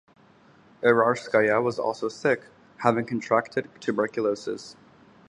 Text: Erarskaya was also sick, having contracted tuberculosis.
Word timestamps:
Erarskaya 0.81 1.61
was 1.63 1.77
also 1.77 2.07
sick, 2.09 2.45
having 2.77 3.05
contracted 3.05 3.69
tuberculosis. 3.79 4.75